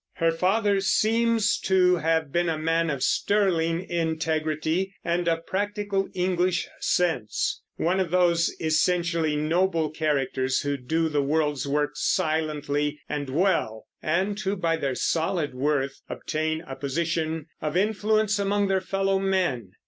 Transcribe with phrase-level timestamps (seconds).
[0.13, 6.67] Her father seems to have been a man of sterling integrity and of practical English
[6.79, 13.85] sense, one of those essentially noble characters who do the world's work silently and well,
[14.01, 19.69] and who by their solid worth obtain a position of influence among their fellow men.